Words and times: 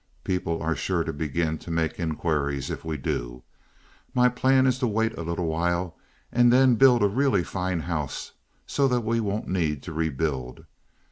People 0.23 0.63
are 0.63 0.75
sure 0.75 1.03
to 1.03 1.13
begin 1.13 1.59
to 1.59 1.69
make 1.69 1.99
inquiries 1.99 2.71
if 2.71 2.83
we 2.83 2.97
do. 2.97 3.43
My 4.15 4.29
plan 4.29 4.65
is 4.65 4.79
to 4.79 4.87
wait 4.87 5.15
a 5.15 5.21
little 5.21 5.45
while 5.45 5.95
and 6.31 6.51
then 6.51 6.73
build 6.73 7.03
a 7.03 7.07
really 7.07 7.43
fine 7.43 7.81
house 7.81 8.31
so 8.65 8.87
that 8.87 9.01
we 9.01 9.19
won't 9.19 9.47
need 9.47 9.83
to 9.83 9.93
rebuild. 9.93 10.65